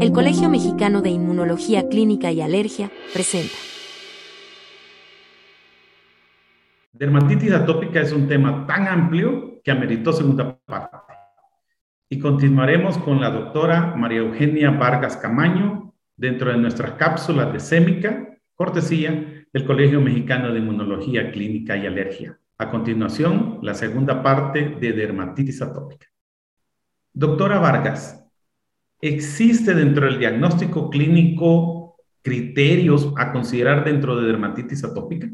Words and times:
El 0.00 0.12
Colegio 0.12 0.48
Mexicano 0.48 1.02
de 1.02 1.10
Inmunología 1.10 1.88
Clínica 1.88 2.30
y 2.30 2.40
Alergia 2.40 2.88
presenta. 3.12 3.54
Dermatitis 6.92 7.52
atópica 7.52 8.00
es 8.00 8.12
un 8.12 8.28
tema 8.28 8.64
tan 8.64 8.86
amplio 8.86 9.60
que 9.64 9.72
ameritó 9.72 10.12
segunda 10.12 10.56
parte. 10.66 10.98
Y 12.08 12.20
continuaremos 12.20 12.96
con 12.98 13.20
la 13.20 13.30
doctora 13.30 13.96
María 13.96 14.20
Eugenia 14.20 14.70
Vargas 14.70 15.16
Camaño 15.16 15.92
dentro 16.16 16.52
de 16.52 16.58
nuestras 16.58 16.92
cápsulas 16.92 17.52
de 17.52 17.58
Sémica, 17.58 18.38
cortesía 18.54 19.46
del 19.52 19.64
Colegio 19.64 20.00
Mexicano 20.00 20.52
de 20.52 20.60
Inmunología 20.60 21.32
Clínica 21.32 21.76
y 21.76 21.86
Alergia. 21.86 22.38
A 22.56 22.70
continuación, 22.70 23.58
la 23.62 23.74
segunda 23.74 24.22
parte 24.22 24.76
de 24.80 24.92
dermatitis 24.92 25.60
atópica. 25.60 26.06
Doctora 27.12 27.58
Vargas, 27.58 28.27
¿Existe 29.00 29.74
dentro 29.74 30.06
del 30.06 30.18
diagnóstico 30.18 30.90
clínico 30.90 31.96
criterios 32.22 33.12
a 33.16 33.32
considerar 33.32 33.84
dentro 33.84 34.16
de 34.16 34.26
dermatitis 34.26 34.84
atópica? 34.84 35.28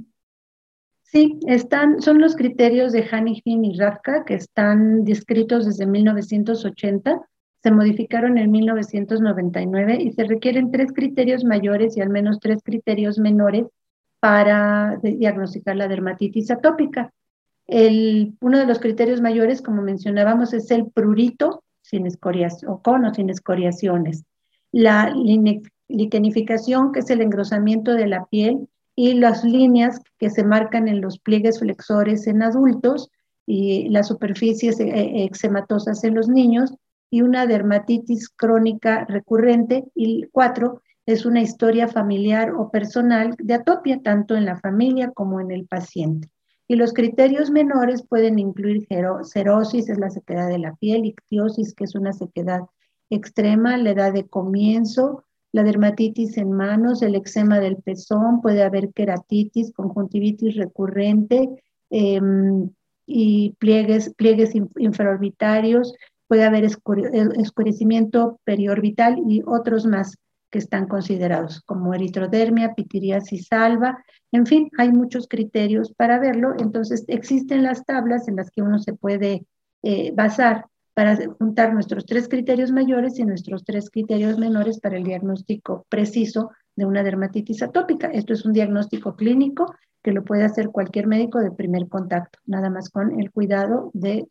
Sí, 1.02 1.38
están, 1.46 2.02
son 2.02 2.20
los 2.20 2.36
criterios 2.36 2.92
de 2.92 3.06
Hanifin 3.10 3.64
y 3.64 3.78
Rafka 3.78 4.24
que 4.24 4.34
están 4.34 5.04
descritos 5.04 5.64
desde 5.64 5.86
1980, 5.86 7.22
se 7.62 7.70
modificaron 7.70 8.36
en 8.36 8.50
1999 8.50 10.02
y 10.02 10.12
se 10.12 10.24
requieren 10.24 10.70
tres 10.70 10.92
criterios 10.92 11.44
mayores 11.44 11.96
y 11.96 12.02
al 12.02 12.10
menos 12.10 12.38
tres 12.38 12.62
criterios 12.62 13.18
menores 13.18 13.64
para 14.20 14.98
diagnosticar 15.02 15.76
la 15.76 15.88
dermatitis 15.88 16.50
atópica. 16.50 17.10
El, 17.66 18.34
uno 18.40 18.58
de 18.58 18.66
los 18.66 18.78
criterios 18.78 19.22
mayores, 19.22 19.62
como 19.62 19.80
mencionábamos, 19.80 20.52
es 20.52 20.70
el 20.70 20.90
prurito, 20.90 21.63
sin 21.84 22.08
o 22.66 22.82
con 22.82 23.04
o 23.04 23.14
sin 23.14 23.30
escoriaciones. 23.30 24.24
La 24.72 25.14
liquenificación, 25.88 26.92
que 26.92 27.00
es 27.00 27.10
el 27.10 27.20
engrosamiento 27.20 27.92
de 27.92 28.06
la 28.06 28.24
piel, 28.24 28.68
y 28.96 29.14
las 29.14 29.44
líneas 29.44 30.00
que 30.18 30.30
se 30.30 30.44
marcan 30.44 30.88
en 30.88 31.00
los 31.00 31.18
pliegues 31.18 31.58
flexores 31.58 32.26
en 32.26 32.42
adultos 32.42 33.10
y 33.46 33.88
las 33.88 34.08
superficies 34.08 34.80
eh, 34.80 35.24
eczematosas 35.24 36.04
en 36.04 36.14
los 36.14 36.28
niños 36.28 36.72
y 37.10 37.22
una 37.22 37.46
dermatitis 37.46 38.28
crónica 38.28 39.04
recurrente. 39.08 39.84
Y 39.94 40.26
cuatro, 40.32 40.80
es 41.06 41.26
una 41.26 41.42
historia 41.42 41.88
familiar 41.88 42.54
o 42.54 42.70
personal 42.70 43.34
de 43.38 43.54
atopia, 43.54 44.00
tanto 44.02 44.36
en 44.36 44.46
la 44.46 44.58
familia 44.60 45.10
como 45.10 45.40
en 45.40 45.50
el 45.50 45.66
paciente. 45.66 46.28
Y 46.66 46.76
los 46.76 46.92
criterios 46.92 47.50
menores 47.50 48.02
pueden 48.06 48.38
incluir 48.38 48.86
cerosis, 49.22 49.88
es 49.88 49.98
la 49.98 50.10
sequedad 50.10 50.48
de 50.48 50.58
la 50.58 50.74
piel, 50.76 51.04
ictiosis, 51.04 51.74
que 51.74 51.84
es 51.84 51.94
una 51.94 52.12
sequedad 52.12 52.62
extrema, 53.10 53.76
la 53.76 53.90
edad 53.90 54.12
de 54.12 54.26
comienzo, 54.26 55.24
la 55.52 55.62
dermatitis 55.62 56.36
en 56.38 56.52
manos, 56.52 57.02
el 57.02 57.14
eczema 57.14 57.60
del 57.60 57.76
pezón, 57.76 58.40
puede 58.40 58.62
haber 58.62 58.92
queratitis, 58.92 59.72
conjuntivitis 59.72 60.56
recurrente 60.56 61.48
em, 61.90 62.70
y 63.06 63.52
pliegues, 63.58 64.12
pliegues 64.14 64.54
puede 66.26 66.44
haber 66.44 66.64
escurecimiento 66.64 68.40
periorbital 68.44 69.22
y 69.28 69.42
otros 69.46 69.86
más 69.86 70.16
que 70.54 70.60
están 70.60 70.86
considerados 70.86 71.62
como 71.62 71.94
eritrodermia, 71.94 72.74
pitiriasis 72.74 73.48
salva, 73.48 74.04
en 74.30 74.46
fin, 74.46 74.70
hay 74.78 74.92
muchos 74.92 75.26
criterios 75.26 75.92
para 75.92 76.20
verlo, 76.20 76.54
entonces 76.60 77.04
existen 77.08 77.64
las 77.64 77.84
tablas 77.84 78.28
en 78.28 78.36
las 78.36 78.52
que 78.52 78.62
uno 78.62 78.78
se 78.78 78.92
puede 78.92 79.44
eh, 79.82 80.12
basar 80.14 80.66
para 80.94 81.18
juntar 81.40 81.74
nuestros 81.74 82.06
tres 82.06 82.28
criterios 82.28 82.70
mayores 82.70 83.18
y 83.18 83.24
nuestros 83.24 83.64
tres 83.64 83.90
criterios 83.90 84.38
menores 84.38 84.78
para 84.78 84.96
el 84.96 85.02
diagnóstico 85.02 85.86
preciso 85.88 86.52
de 86.76 86.86
una 86.86 87.02
dermatitis 87.02 87.60
atópica. 87.60 88.06
Esto 88.06 88.32
es 88.32 88.44
un 88.44 88.52
diagnóstico 88.52 89.16
clínico 89.16 89.74
que 90.04 90.12
lo 90.12 90.22
puede 90.22 90.44
hacer 90.44 90.68
cualquier 90.68 91.08
médico 91.08 91.40
de 91.40 91.50
primer 91.50 91.88
contacto, 91.88 92.38
nada 92.46 92.70
más 92.70 92.90
con 92.90 93.20
el 93.20 93.32
cuidado 93.32 93.90
de 93.92 94.24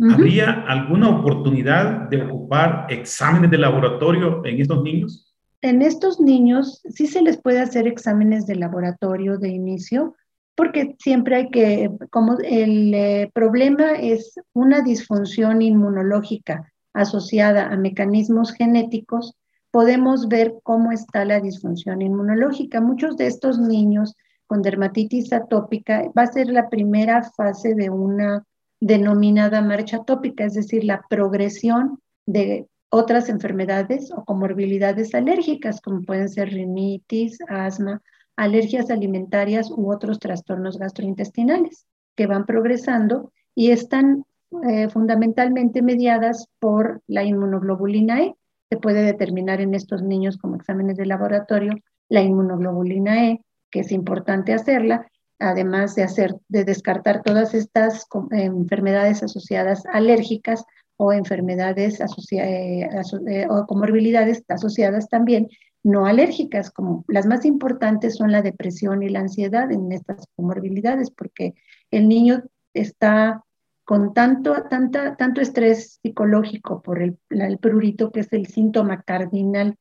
¿Habría 0.00 0.64
alguna 0.68 1.08
oportunidad 1.08 2.08
de 2.08 2.22
ocupar 2.22 2.86
exámenes 2.88 3.50
de 3.50 3.58
laboratorio 3.58 4.44
en 4.44 4.60
estos 4.60 4.82
niños? 4.82 5.34
En 5.60 5.82
estos 5.82 6.20
niños 6.20 6.80
sí 6.88 7.06
se 7.06 7.20
les 7.22 7.36
puede 7.36 7.60
hacer 7.60 7.88
exámenes 7.88 8.46
de 8.46 8.54
laboratorio 8.54 9.38
de 9.38 9.48
inicio, 9.48 10.14
porque 10.54 10.94
siempre 11.00 11.36
hay 11.36 11.50
que, 11.50 11.90
como 12.10 12.38
el 12.38 12.94
eh, 12.94 13.30
problema 13.34 13.92
es 13.92 14.34
una 14.52 14.82
disfunción 14.82 15.62
inmunológica 15.62 16.72
asociada 16.92 17.68
a 17.68 17.76
mecanismos 17.76 18.52
genéticos, 18.52 19.34
podemos 19.70 20.28
ver 20.28 20.54
cómo 20.62 20.92
está 20.92 21.24
la 21.24 21.40
disfunción 21.40 22.02
inmunológica. 22.02 22.80
Muchos 22.80 23.16
de 23.16 23.26
estos 23.26 23.58
niños 23.58 24.16
con 24.46 24.62
dermatitis 24.62 25.32
atópica 25.32 26.04
va 26.16 26.22
a 26.22 26.32
ser 26.32 26.48
la 26.48 26.68
primera 26.68 27.22
fase 27.36 27.74
de 27.74 27.90
una 27.90 28.44
denominada 28.80 29.60
marcha 29.60 30.04
tópica, 30.04 30.44
es 30.44 30.54
decir, 30.54 30.84
la 30.84 31.04
progresión 31.08 32.00
de 32.26 32.66
otras 32.90 33.28
enfermedades 33.28 34.10
o 34.12 34.24
comorbilidades 34.24 35.14
alérgicas, 35.14 35.80
como 35.80 36.02
pueden 36.02 36.28
ser 36.28 36.50
rinitis, 36.50 37.38
asma, 37.48 38.02
alergias 38.36 38.90
alimentarias 38.90 39.70
u 39.70 39.90
otros 39.92 40.18
trastornos 40.18 40.78
gastrointestinales, 40.78 41.86
que 42.16 42.26
van 42.26 42.46
progresando 42.46 43.32
y 43.54 43.72
están 43.72 44.24
eh, 44.68 44.88
fundamentalmente 44.88 45.82
mediadas 45.82 46.48
por 46.58 47.02
la 47.06 47.24
inmunoglobulina 47.24 48.22
E. 48.22 48.36
Se 48.70 48.78
puede 48.78 49.02
determinar 49.02 49.60
en 49.60 49.74
estos 49.74 50.02
niños 50.02 50.38
como 50.38 50.56
exámenes 50.56 50.96
de 50.96 51.06
laboratorio 51.06 51.72
la 52.08 52.22
inmunoglobulina 52.22 53.28
E, 53.28 53.44
que 53.70 53.80
es 53.80 53.92
importante 53.92 54.54
hacerla, 54.54 55.06
además 55.38 55.94
de 55.94 56.02
hacer, 56.02 56.36
de 56.48 56.64
descartar 56.64 57.22
todas 57.22 57.54
estas 57.54 58.06
enfermedades 58.30 59.22
asociadas 59.22 59.84
alérgicas 59.92 60.64
o 60.96 61.12
enfermedades 61.12 62.00
eh, 62.32 62.88
eh, 63.28 63.46
o 63.48 63.66
comorbilidades 63.66 64.44
asociadas 64.48 65.08
también 65.08 65.48
no 65.84 66.06
alérgicas, 66.06 66.70
como 66.70 67.04
las 67.06 67.26
más 67.26 67.44
importantes 67.44 68.16
son 68.16 68.32
la 68.32 68.42
depresión 68.42 69.02
y 69.02 69.08
la 69.08 69.20
ansiedad 69.20 69.70
en 69.70 69.92
estas 69.92 70.26
comorbilidades, 70.34 71.10
porque 71.10 71.54
el 71.90 72.08
niño 72.08 72.42
está 72.74 73.44
con 73.84 74.12
tanto, 74.12 74.64
tanta, 74.68 75.16
tanto 75.16 75.40
estrés 75.40 75.98
psicológico 76.02 76.82
por 76.82 77.00
el, 77.00 77.18
el 77.30 77.58
prurito, 77.58 78.10
que 78.10 78.20
es 78.20 78.32
el 78.32 78.46
síntoma 78.46 79.02
cardinal 79.02 79.76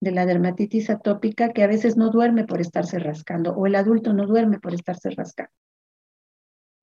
de 0.00 0.12
la 0.12 0.26
dermatitis 0.26 0.90
atópica 0.90 1.50
que 1.50 1.62
a 1.62 1.66
veces 1.66 1.96
no 1.96 2.10
duerme 2.10 2.44
por 2.44 2.60
estarse 2.60 2.98
rascando 2.98 3.52
o 3.52 3.66
el 3.66 3.74
adulto 3.74 4.12
no 4.12 4.26
duerme 4.26 4.60
por 4.60 4.74
estarse 4.74 5.10
rascando. 5.10 5.52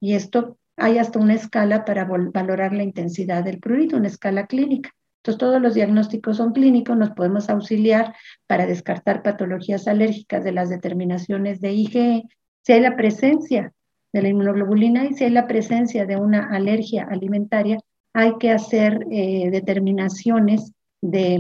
Y 0.01 0.13
esto 0.13 0.57
hay 0.77 0.97
hasta 0.97 1.19
una 1.19 1.35
escala 1.35 1.85
para 1.85 2.05
valorar 2.05 2.73
la 2.73 2.83
intensidad 2.83 3.43
del 3.43 3.59
prurito, 3.59 3.97
una 3.97 4.07
escala 4.07 4.45
clínica. 4.47 4.91
Entonces 5.17 5.39
todos 5.39 5.61
los 5.61 5.73
diagnósticos 5.73 6.37
son 6.37 6.51
clínicos, 6.51 6.97
nos 6.97 7.11
podemos 7.11 7.49
auxiliar 7.49 8.13
para 8.45 8.67
descartar 8.67 9.23
patologías 9.23 9.87
alérgicas 9.87 10.43
de 10.43 10.51
las 10.51 10.69
determinaciones 10.69 11.61
de 11.61 11.71
IgE, 11.71 12.23
si 12.61 12.73
hay 12.73 12.81
la 12.81 12.95
presencia 12.95 13.73
de 14.11 14.21
la 14.21 14.29
inmunoglobulina 14.29 15.05
y 15.05 15.13
si 15.13 15.23
hay 15.23 15.31
la 15.31 15.47
presencia 15.47 16.05
de 16.05 16.17
una 16.17 16.49
alergia 16.49 17.07
alimentaria, 17.09 17.79
hay 18.13 18.37
que 18.39 18.51
hacer 18.51 19.05
eh, 19.11 19.49
determinaciones 19.51 20.71
de 21.01 21.39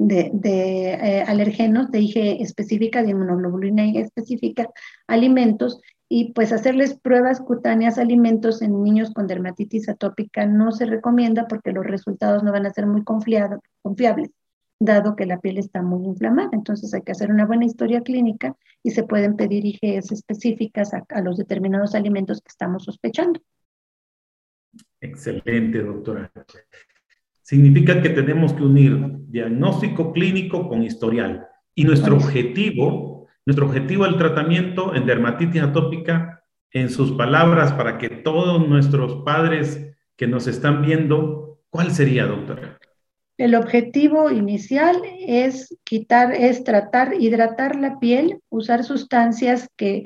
de, 0.00 0.94
eh, 0.94 1.24
alergenos 1.26 1.90
de 1.90 2.00
IG 2.00 2.42
específica, 2.42 3.02
de 3.02 3.10
inmunoglobulina 3.10 3.84
específica, 4.00 4.70
alimentos, 5.06 5.80
y 6.08 6.32
pues 6.32 6.52
hacerles 6.52 6.98
pruebas 6.98 7.40
cutáneas 7.40 7.98
alimentos 7.98 8.62
en 8.62 8.82
niños 8.82 9.12
con 9.12 9.28
dermatitis 9.28 9.88
atópica 9.88 10.46
no 10.46 10.72
se 10.72 10.86
recomienda 10.86 11.46
porque 11.46 11.70
los 11.70 11.86
resultados 11.86 12.42
no 12.42 12.50
van 12.50 12.66
a 12.66 12.72
ser 12.72 12.86
muy 12.86 13.04
confiables, 13.04 14.30
dado 14.80 15.14
que 15.14 15.26
la 15.26 15.38
piel 15.38 15.58
está 15.58 15.82
muy 15.82 16.04
inflamada. 16.06 16.48
Entonces 16.52 16.92
hay 16.94 17.02
que 17.02 17.12
hacer 17.12 17.30
una 17.30 17.46
buena 17.46 17.66
historia 17.66 18.00
clínica 18.00 18.56
y 18.82 18.90
se 18.90 19.04
pueden 19.04 19.36
pedir 19.36 19.64
IGs 19.66 20.10
específicas 20.10 20.92
a 20.94 21.20
los 21.20 21.36
determinados 21.36 21.94
alimentos 21.94 22.40
que 22.40 22.48
estamos 22.48 22.84
sospechando. 22.84 23.40
Excelente, 25.00 25.82
doctora 25.82 26.32
significa 27.50 28.00
que 28.00 28.10
tenemos 28.10 28.52
que 28.52 28.62
unir 28.62 28.96
diagnóstico 29.26 30.12
clínico 30.12 30.68
con 30.68 30.84
historial. 30.84 31.48
Y 31.74 31.82
nuestro 31.82 32.14
objetivo, 32.14 33.26
nuestro 33.44 33.66
objetivo 33.66 34.04
del 34.04 34.18
tratamiento 34.18 34.94
en 34.94 35.04
dermatitis 35.04 35.60
atópica, 35.60 36.44
en 36.70 36.90
sus 36.90 37.10
palabras, 37.10 37.72
para 37.72 37.98
que 37.98 38.08
todos 38.08 38.68
nuestros 38.68 39.24
padres 39.24 39.84
que 40.16 40.28
nos 40.28 40.46
están 40.46 40.80
viendo, 40.80 41.58
¿cuál 41.70 41.90
sería, 41.90 42.24
doctora? 42.26 42.78
El 43.36 43.56
objetivo 43.56 44.30
inicial 44.30 45.02
es 45.18 45.76
quitar, 45.82 46.32
es 46.32 46.62
tratar, 46.62 47.20
hidratar 47.20 47.74
la 47.74 47.98
piel, 47.98 48.38
usar 48.48 48.84
sustancias 48.84 49.68
que 49.76 50.04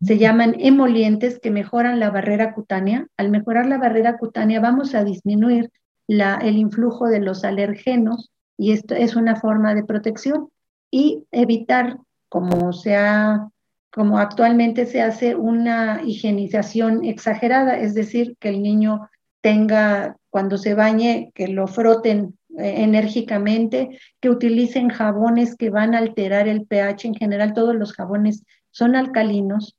se 0.00 0.16
llaman 0.16 0.56
emolientes 0.58 1.38
que 1.38 1.50
mejoran 1.50 2.00
la 2.00 2.08
barrera 2.08 2.54
cutánea. 2.54 3.08
Al 3.18 3.30
mejorar 3.30 3.66
la 3.66 3.76
barrera 3.76 4.16
cutánea 4.16 4.60
vamos 4.60 4.94
a 4.94 5.04
disminuir 5.04 5.70
la, 6.08 6.36
el 6.36 6.56
influjo 6.56 7.06
de 7.06 7.20
los 7.20 7.44
alergenos 7.44 8.32
y 8.56 8.72
esto 8.72 8.96
es 8.96 9.14
una 9.14 9.36
forma 9.36 9.74
de 9.76 9.84
protección 9.84 10.48
y 10.90 11.24
evitar, 11.30 11.98
como 12.28 12.72
sea 12.72 13.48
como 13.90 14.18
actualmente 14.18 14.86
se 14.86 15.02
hace 15.02 15.34
una 15.34 16.02
higienización 16.04 17.04
exagerada, 17.04 17.78
es 17.78 17.94
decir, 17.94 18.36
que 18.38 18.50
el 18.50 18.62
niño 18.62 19.08
tenga, 19.40 20.16
cuando 20.30 20.58
se 20.58 20.74
bañe, 20.74 21.32
que 21.34 21.48
lo 21.48 21.66
froten 21.66 22.38
eh, 22.58 22.82
enérgicamente, 22.82 23.98
que 24.20 24.30
utilicen 24.30 24.90
jabones 24.90 25.56
que 25.56 25.70
van 25.70 25.94
a 25.94 25.98
alterar 25.98 26.48
el 26.48 26.66
pH. 26.66 27.08
En 27.08 27.14
general, 27.14 27.54
todos 27.54 27.74
los 27.74 27.92
jabones 27.94 28.44
son 28.70 28.94
alcalinos, 28.94 29.76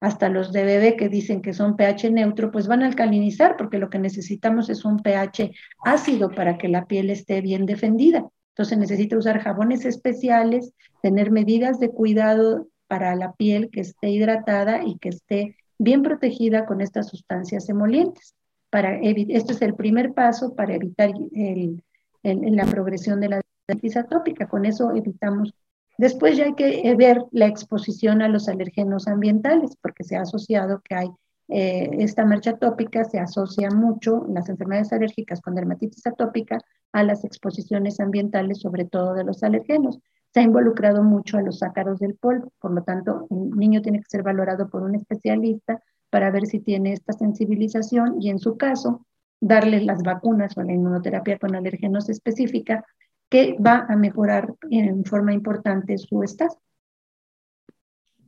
hasta 0.00 0.30
los 0.30 0.52
de 0.52 0.64
bebé 0.64 0.96
que 0.96 1.08
dicen 1.08 1.42
que 1.42 1.52
son 1.52 1.76
pH 1.76 2.10
neutro, 2.10 2.50
pues 2.50 2.66
van 2.66 2.82
a 2.82 2.86
alcalinizar 2.86 3.56
porque 3.56 3.78
lo 3.78 3.90
que 3.90 3.98
necesitamos 3.98 4.70
es 4.70 4.84
un 4.84 4.98
pH 4.98 5.52
ácido 5.84 6.30
para 6.30 6.56
que 6.56 6.68
la 6.68 6.86
piel 6.86 7.10
esté 7.10 7.42
bien 7.42 7.66
defendida. 7.66 8.26
Entonces 8.54 8.78
necesita 8.78 9.16
usar 9.16 9.40
jabones 9.40 9.84
especiales, 9.84 10.72
tener 11.02 11.30
medidas 11.30 11.78
de 11.80 11.90
cuidado 11.90 12.68
para 12.88 13.14
la 13.14 13.32
piel 13.34 13.70
que 13.70 13.80
esté 13.80 14.10
hidratada 14.10 14.82
y 14.84 14.98
que 14.98 15.10
esté 15.10 15.56
bien 15.78 16.02
protegida 16.02 16.66
con 16.66 16.80
estas 16.80 17.08
sustancias 17.08 17.68
emolientes. 17.68 18.34
Para 18.70 18.96
este 18.96 19.52
es 19.52 19.62
el 19.62 19.74
primer 19.74 20.12
paso 20.14 20.54
para 20.54 20.74
evitar 20.74 21.10
la 22.22 22.64
progresión 22.66 23.20
de 23.20 23.28
la 23.28 23.40
dermatitis 23.68 23.96
atópica. 23.96 24.48
Con 24.48 24.64
eso 24.64 24.94
evitamos. 24.94 25.54
Después 26.00 26.38
ya 26.38 26.46
hay 26.46 26.54
que 26.54 26.94
ver 26.96 27.26
la 27.30 27.46
exposición 27.46 28.22
a 28.22 28.28
los 28.28 28.48
alergenos 28.48 29.06
ambientales, 29.06 29.76
porque 29.82 30.02
se 30.02 30.16
ha 30.16 30.22
asociado 30.22 30.80
que 30.82 30.94
hay 30.94 31.08
eh, 31.48 31.90
esta 31.98 32.24
marcha 32.24 32.52
atópica, 32.52 33.04
se 33.04 33.18
asocia 33.18 33.68
mucho 33.68 34.24
las 34.30 34.48
enfermedades 34.48 34.94
alérgicas 34.94 35.42
con 35.42 35.54
dermatitis 35.54 36.06
atópica 36.06 36.58
a 36.92 37.02
las 37.02 37.22
exposiciones 37.24 38.00
ambientales, 38.00 38.60
sobre 38.60 38.86
todo 38.86 39.12
de 39.12 39.24
los 39.24 39.42
alergenos. 39.42 39.98
Se 40.32 40.40
ha 40.40 40.42
involucrado 40.42 41.02
mucho 41.02 41.36
a 41.36 41.42
los 41.42 41.62
ácaros 41.62 41.98
del 41.98 42.14
polvo, 42.14 42.50
por 42.60 42.72
lo 42.72 42.82
tanto, 42.82 43.26
un 43.28 43.50
niño 43.50 43.82
tiene 43.82 43.98
que 43.98 44.08
ser 44.08 44.22
valorado 44.22 44.70
por 44.70 44.82
un 44.82 44.94
especialista 44.94 45.82
para 46.08 46.30
ver 46.30 46.46
si 46.46 46.60
tiene 46.60 46.94
esta 46.94 47.12
sensibilización 47.12 48.22
y 48.22 48.30
en 48.30 48.38
su 48.38 48.56
caso, 48.56 49.04
darle 49.38 49.82
las 49.82 50.02
vacunas 50.02 50.56
o 50.56 50.62
la 50.62 50.72
inmunoterapia 50.72 51.38
con 51.38 51.54
alérgenos 51.54 52.08
específica 52.08 52.86
que 53.30 53.56
va 53.64 53.86
a 53.88 53.96
mejorar 53.96 54.52
en 54.70 55.04
forma 55.04 55.32
importante 55.32 55.96
su 55.96 56.22
estado. 56.22 56.58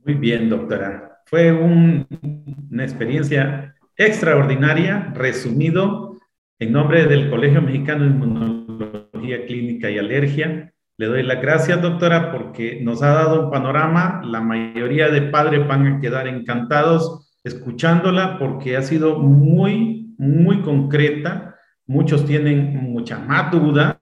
Muy 0.05 0.15
bien, 0.15 0.49
doctora. 0.49 1.21
Fue 1.25 1.51
una 1.51 2.83
experiencia 2.83 3.75
extraordinaria, 3.97 5.11
resumido 5.13 6.17
en 6.57 6.71
nombre 6.71 7.05
del 7.05 7.29
Colegio 7.29 7.61
Mexicano 7.61 8.05
de 8.05 8.09
Inmunología 8.11 9.45
Clínica 9.45 9.89
y 9.91 9.97
Alergia. 9.97 10.73
Le 10.97 11.07
doy 11.07 11.23
las 11.23 11.41
gracias, 11.41 11.81
doctora, 11.81 12.31
porque 12.31 12.79
nos 12.81 13.01
ha 13.03 13.13
dado 13.13 13.45
un 13.45 13.51
panorama. 13.51 14.21
La 14.23 14.41
mayoría 14.41 15.09
de 15.09 15.23
padres 15.23 15.67
van 15.67 15.87
a 15.87 15.99
quedar 15.99 16.27
encantados 16.27 17.33
escuchándola 17.43 18.37
porque 18.39 18.77
ha 18.77 18.81
sido 18.83 19.19
muy, 19.19 20.13
muy 20.17 20.61
concreta. 20.61 21.55
Muchos 21.85 22.25
tienen 22.25 22.91
muchas 22.91 23.25
más 23.25 23.51
dudas 23.51 23.97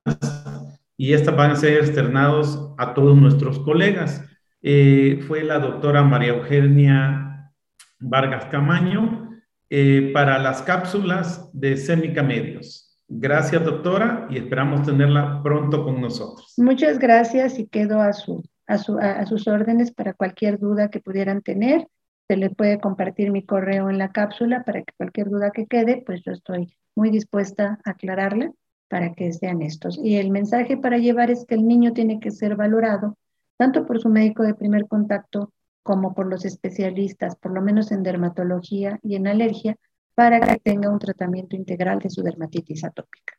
y 1.01 1.15
estas 1.15 1.35
van 1.35 1.49
a 1.49 1.55
ser 1.55 1.79
externados 1.79 2.75
a 2.77 2.93
todos 2.93 3.17
nuestros 3.17 3.57
colegas. 3.61 4.23
Eh, 4.61 5.19
fue 5.27 5.43
la 5.43 5.57
doctora 5.57 6.03
María 6.03 6.33
Eugenia 6.35 7.51
Vargas 7.99 8.45
Camaño 8.51 9.31
eh, 9.71 10.11
para 10.13 10.37
las 10.37 10.61
cápsulas 10.61 11.49
de 11.53 11.75
Semica 11.75 12.21
Medios. 12.21 12.99
Gracias, 13.07 13.65
doctora, 13.65 14.27
y 14.29 14.37
esperamos 14.37 14.83
tenerla 14.83 15.41
pronto 15.41 15.83
con 15.83 16.01
nosotros. 16.01 16.53
Muchas 16.57 16.99
gracias 16.99 17.57
y 17.57 17.65
quedo 17.65 17.99
a, 17.99 18.13
su, 18.13 18.43
a, 18.67 18.75
a, 18.75 19.25
sus 19.25 19.47
órdenes 19.47 19.91
para 19.91 20.13
cualquier 20.13 20.59
duda 20.59 20.91
que 20.91 20.99
pudieran 20.99 21.41
tener. 21.41 21.87
Se 22.27 22.37
le 22.37 22.51
puede 22.51 22.79
compartir 22.79 23.31
mi 23.31 23.43
correo 23.43 23.89
en 23.89 23.97
la 23.97 24.11
cápsula 24.11 24.63
para 24.65 24.83
que 24.83 24.93
cualquier 24.97 25.31
duda 25.31 25.49
que 25.49 25.65
quede, 25.65 26.03
pues 26.05 26.21
yo 26.23 26.31
estoy 26.31 26.77
muy 26.93 27.09
dispuesta 27.09 27.79
a 27.85 27.89
aclararla 27.89 28.51
para 28.91 29.13
que 29.13 29.31
sean 29.31 29.61
estos. 29.61 29.97
Y 30.03 30.17
el 30.17 30.31
mensaje 30.31 30.75
para 30.75 30.97
llevar 30.97 31.31
es 31.31 31.45
que 31.45 31.55
el 31.55 31.65
niño 31.65 31.93
tiene 31.93 32.19
que 32.19 32.29
ser 32.29 32.57
valorado 32.57 33.17
tanto 33.55 33.87
por 33.87 34.01
su 34.01 34.09
médico 34.09 34.43
de 34.43 34.53
primer 34.53 34.85
contacto 34.85 35.53
como 35.81 36.13
por 36.13 36.27
los 36.27 36.43
especialistas, 36.43 37.37
por 37.37 37.53
lo 37.53 37.61
menos 37.61 37.93
en 37.93 38.03
dermatología 38.03 38.99
y 39.01 39.15
en 39.15 39.27
alergia, 39.27 39.77
para 40.13 40.41
que 40.41 40.59
tenga 40.59 40.89
un 40.89 40.99
tratamiento 40.99 41.55
integral 41.55 41.99
de 41.99 42.09
su 42.09 42.21
dermatitis 42.21 42.83
atópica. 42.83 43.35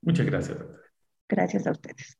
Muchas 0.00 0.24
gracias. 0.24 0.56
Gracias 1.28 1.66
a 1.66 1.72
ustedes. 1.72 2.18